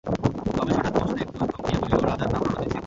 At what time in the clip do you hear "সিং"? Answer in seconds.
2.63-2.79